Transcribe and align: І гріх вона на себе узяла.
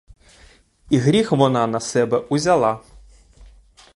І 0.89 0.97
гріх 0.97 1.31
вона 1.31 1.67
на 1.67 1.79
себе 1.79 2.17
узяла. 2.17 2.79